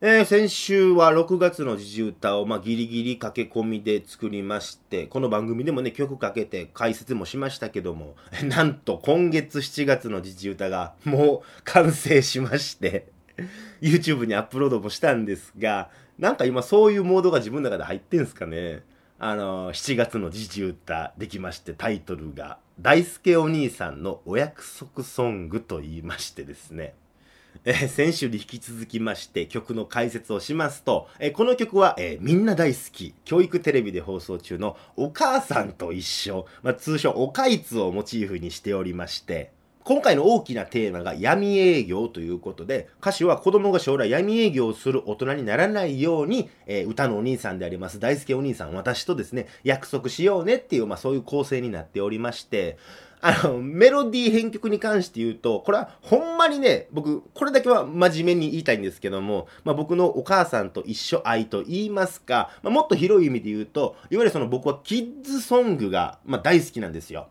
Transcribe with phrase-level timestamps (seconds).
[0.00, 8.14] えー、先週は6月の時事歌を、まあ、ギリギリ駆け込みで作りまして、この番組でもね、曲かけて解説もしましたけども、
[8.46, 13.08] なんと今月7月の時事歌がもう完成しまして、
[13.80, 18.84] YouTube にアップロードもしたんですが、なんか今そういうモードが自分の中で入ってんすかね。
[19.18, 26.94] あのー、7月の時事歌できまして、タイトルが、大輔お兄さんのお約束ソングと言いましてですね。
[27.64, 39.52] えー、先週に引き続きまして曲の解説をしますと、えー、この曲は、えー、みんな大好き、教育テレビで放送中のお母さんと一緒、まあ、通称おかいつをモチーフにしておりまして、
[39.88, 52.76] 今回の大きなテーマが闇営業ということで、歌詞は子供が将来闇営業をする大人にならないように、えー、歌のお兄さんであります大輔お兄さん、私とですね、約束しようねっていう、まあそういう構成になっておりまして、
[53.22, 67.28] あの、メロディー編曲に関して言うと、これはほんまにね、僕、これだけは真面目に言いたいんですけども、まあ、僕のお母さんと一緒愛と言いますか、まあ、もっと広い意味で言うと、いわゆるその僕はキッズソングが、まあ、大好きなんですよ。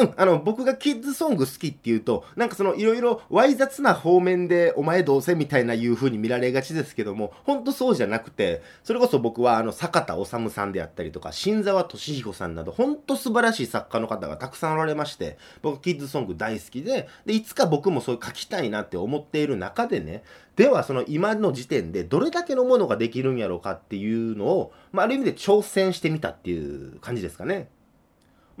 [0.00, 20.22] うん、あの、僕がキッズソング好きっていうと、なんかそのいろいろわい雑な方面でお前どうせみたいないう風に見られがちですけども、ほんとそうじゃなくて、それこそ僕はあの、坂田治さんであったりとか、新沢俊彦さんなど、ほんと素晴らしい作家の方がたくさんおられまして、僕キッズソング大好きで、で、いつか僕もそういう書きたいなって思っている中でね、
[20.56, 27.68] ではその今の時点でどれだけのものができるんやろうかっていうのを、まあ、ある意味で挑戦してみたっていう感じですかね。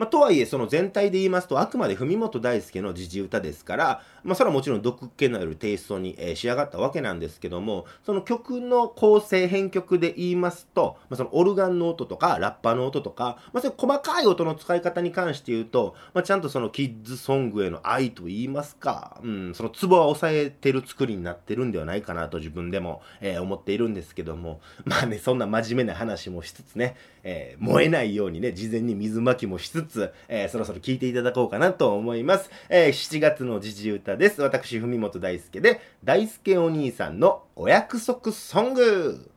[0.00, 29.89] まあ、とはいえ、その全体で言いますと、あくまで文本大輔の時事歌ですから、まあ、それはもちろん毒気のあるテイストに、えー、仕上がったわけなんですけども、その曲の構成編曲で言いますと、まあ、そのオルガンの音とか、ラッパの音とか、まあ、そういう細かい音の使い方に関して言うと、まあ、ちゃんとそのキッズソングへの愛と言いますか、うん、そのツボは抑えてる作りになってるんではないかなと自分でも、えー、思っているんですけども、まあね、そんな真面目な話もしつつね、えー、燃えないようにね、事前に水まきもしつつ、
[30.28, 32.50] えー、そろそろ聴いていただこうかなと思います。
[32.68, 34.42] えー、7月の時事歌です。
[34.42, 39.30] 私、文本大輔で、大輔お兄さんのお約束ソング。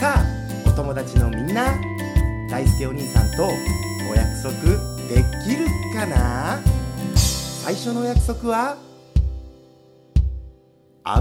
[0.00, 0.24] さあ、
[0.66, 1.80] お友達のみんな、
[2.50, 4.52] 大輔お兄さんとお約束
[5.08, 6.60] できるかな？
[7.14, 8.76] 最初のお約束は、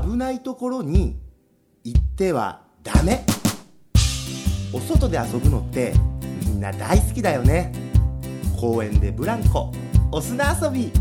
[0.01, 1.17] 危ないところに
[1.83, 3.25] 行ってはダメ
[4.73, 5.93] お外で遊ぶのって
[6.45, 7.71] みんな大好きだよね。
[8.59, 9.71] 公園でブランコ
[10.11, 10.91] お砂遊び。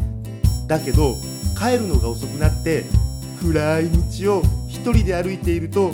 [0.69, 1.16] だけど
[1.59, 2.84] 帰るのが遅くなって
[3.41, 5.91] 暗い道を一人で歩いていると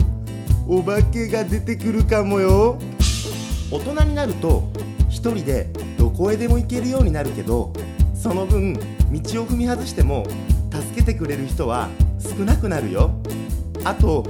[0.67, 2.78] お化けが出てくるかもよ。
[3.71, 4.71] 大人になると
[5.09, 5.69] 一人で
[5.99, 7.72] どこへでも行けるようになるけど
[8.15, 8.83] その分道を
[9.47, 10.27] 踏み外しても
[10.72, 11.88] 助けてくれる人は
[12.19, 13.11] 少なくなるよ。
[13.84, 14.27] あと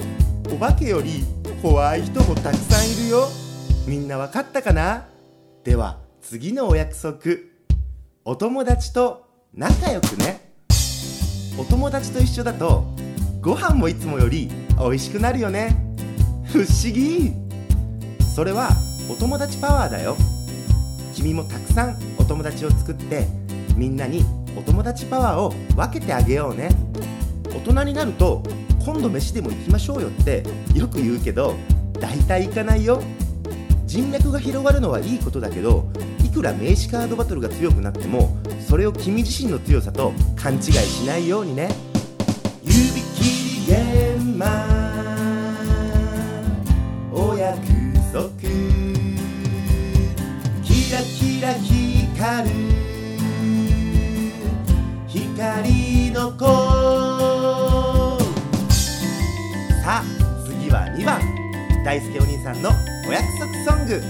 [0.53, 1.25] お化けより
[1.62, 3.28] 怖い人もたくさんいるよ。
[3.86, 5.06] みんなわかったかな？
[5.64, 7.19] では次のお約束。
[8.24, 10.52] お友達と仲良くね。
[11.58, 12.84] お友達と一緒だと
[13.41, 14.48] ご飯もいつもより
[14.78, 15.76] 美味しくなるよね。
[16.44, 17.32] 不思議。
[18.34, 18.69] それは
[19.10, 20.16] お友達パワーだよ。
[21.12, 23.26] 君もたくさんお友達を作って
[23.75, 24.25] みんなに
[24.56, 26.69] お友達パワーを分けてあげようね。
[27.46, 28.44] 大人になると
[28.88, 30.43] 今度飯でも行きましょうよって
[30.75, 31.54] よく言うけど
[32.00, 33.03] 大体行かないよ。
[33.84, 35.91] 人脈が広がるのはいいことだけど
[36.25, 38.34] いくら名刺カードバトルが強くなっても
[38.66, 41.69] それを君自身の強さと勘違いしないようにね。
[61.88, 62.69] 大輔お兄さんの
[63.09, 64.03] お約束ソング。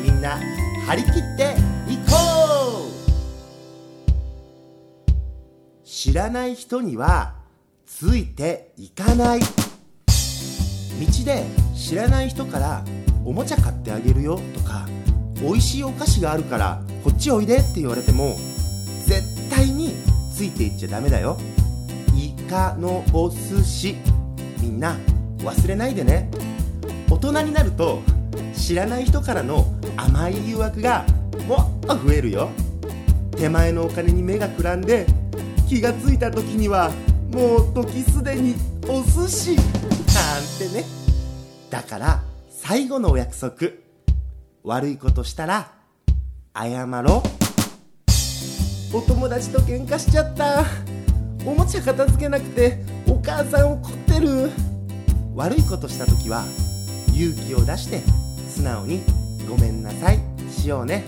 [0.00, 0.38] みんな
[0.86, 1.56] 張り切って
[1.90, 2.86] いこ
[5.02, 5.84] う。
[5.84, 7.34] 知らない人には
[7.84, 9.40] ついていかない。
[9.40, 9.46] 道
[11.24, 11.44] で
[11.74, 12.84] 知らない人から
[13.24, 14.38] おもちゃ買ってあげるよ。
[14.54, 14.86] とか
[15.42, 18.36] 美味しいお菓子があるからこっちおいでって言われても
[19.04, 19.96] 絶対に
[20.32, 21.36] ついていっちゃダメだよ。
[22.14, 23.96] イカのお寿司。
[24.60, 24.96] みんな
[25.38, 26.30] 忘れないでね。
[27.08, 28.02] 大人になると
[28.54, 29.66] 知らない人からの
[29.96, 31.04] 甘い誘惑が
[31.46, 32.50] もっと増えるよ。
[33.36, 35.06] 手前のお金に目がくらんで
[35.68, 36.90] 気がついた時には
[37.32, 38.54] もう時すでに
[38.88, 39.56] お寿司。
[39.56, 39.64] なん
[40.58, 40.84] てね。
[41.70, 43.72] だから最後のお約束。
[44.64, 45.70] 悪いことしたら
[46.54, 47.22] 謝ろ
[48.92, 48.96] う。
[48.96, 50.64] お友達と喧嘩しちゃった。
[51.44, 54.50] お茶片付けなくてお母さん怒ってる。
[55.34, 56.44] 悪いことした時は
[57.16, 58.02] 勇気を出して
[58.46, 59.00] 素直に
[59.48, 60.20] 「ごめんなさい」
[60.52, 61.02] しようね。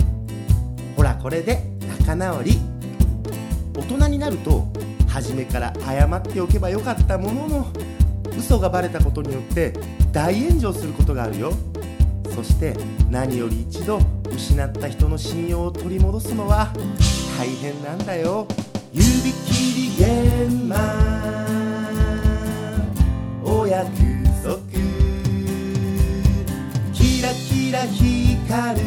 [0.96, 1.62] ほらこれで
[2.00, 2.58] 仲直り。
[3.76, 4.66] 大人になると
[5.06, 7.66] 初めから謝っておけばよかったものの
[8.36, 9.72] 嘘がバレたことによって
[10.10, 11.52] 大炎上することがあるよ。
[12.34, 12.74] そして
[13.10, 14.00] 何より一度
[14.34, 16.72] 失った人の信用を取り戻すのは
[17.38, 18.48] 大変なんだよ。
[18.92, 20.78] 指切り玄満
[23.44, 23.90] お約
[24.42, 24.87] 束。
[27.68, 28.86] キラキラ光る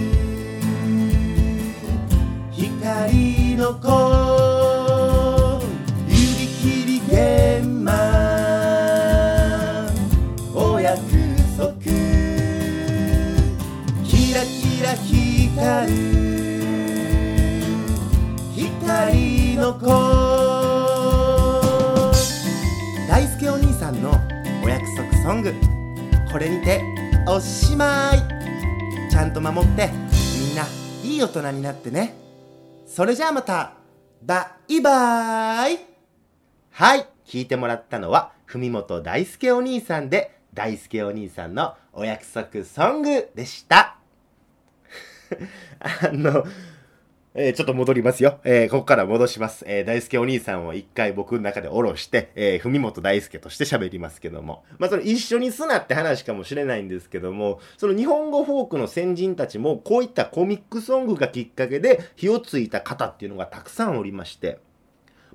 [2.51, 3.55] 光。
[3.55, 5.61] の子
[6.07, 7.93] 指切り玄満
[10.55, 10.99] お約
[11.55, 11.75] 束
[14.03, 15.93] キラキラ光る
[18.55, 19.57] 光。
[19.57, 19.85] の子
[23.07, 24.19] 大輔お兄さんの
[24.65, 25.53] お約束ソング
[26.31, 26.81] これにて
[27.27, 28.40] おしまい
[29.11, 29.89] ちゃんと守って
[30.39, 30.63] みんな
[31.03, 32.15] いい大人になってね。
[32.87, 33.73] それじゃあまた。
[34.23, 35.79] バイバーイ。
[36.69, 37.05] はい。
[37.25, 43.97] 聞いてもらったのは文本大輔お兄さんで大輔お兄さんのお約束ソングでした。
[45.79, 46.45] あの
[47.33, 48.39] えー、ちょっと戻りますよ。
[48.43, 49.63] えー、ここから戻します。
[49.65, 54.65] えー、大輔お兄さんを一回僕の中で下ろして、え、文本大輔として喋りますけども。
[54.79, 64.59] まあ、その一緒にすなって話かもしれないんですけども、その日本語フォークの先人たちも、こういったコミックソングがきっかけで火をついた方っていうのがたくさんおりまして、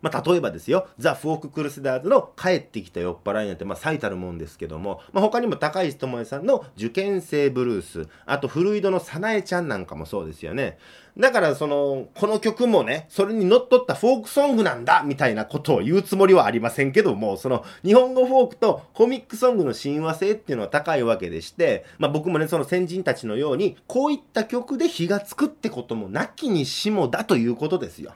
[0.03, 10.79] まあ、例えばですよ、ザ・フォーク・クルセダーズの帰ってきた酔っ払いなんて、まあ、最たるもんですけども、まあ、他にも高石智恵さんの受験生ブルース、あと、古井戸の早苗ちゃんなんかもそうですよね。
[11.19, 28.13] だから、その、この曲もね、それに乗っ取ったフォークソングなんだみたいなことを言うつもりはありませんけども、その、日本語フォークとコミックソングの親和性っていうのは高いわけでして、まあ僕もね、その先人たちのように、こういった曲で火がつくってこともなきにしもだということですよ。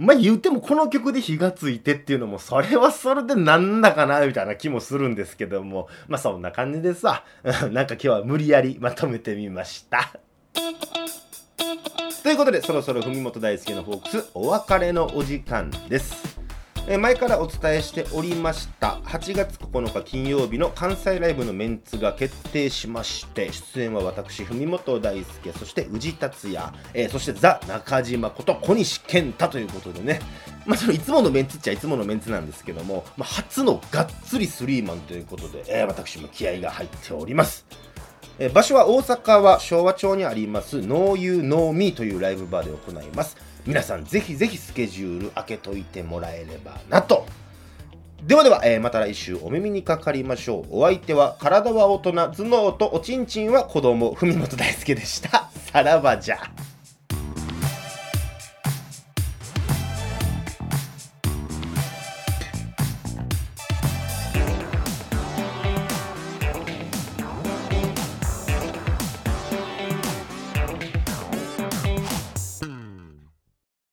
[0.00, 5.88] まあ言うてもこの曲で火がついてっていうのもそれはそれでなんだかなみたいな気もするんですけども。
[6.08, 7.24] まあそんな感じでさ
[7.70, 10.10] なんか今日は無理やりまとめてみました。
[12.22, 16.29] ということでそろそろ文元大輔のフォークスお別れのお時間です。
[16.92, 30.20] え前からお伝えしておりました8月9日金曜日の関西ライブのメンツが決定しまして出演は私文本大輔そして宇治達也、えー、そしてザ中島こと小西健太ということでね
[30.66, 37.66] まあ、そのいつものメンツっちゃいつものメンツなんですけども、まあ、初のがっつりスリーマンということで、えー、私も気合が入っております。
[38.42, 43.36] え場所は大阪は昭和町にあります No You No Me というライブバーで行います。
[43.66, 47.26] 皆さんぜひぜひスケジュール開けといてもらえればなと。
[48.22, 50.78] ではでは、えー、また来週お耳にかかりましょう。
[50.78, 55.50] お相手は体は大人、頭脳とおちんちんは子供、文元大輔でした。
[55.70, 56.38] さらばじゃ。